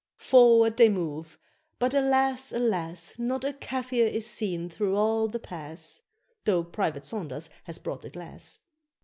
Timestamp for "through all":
4.67-5.27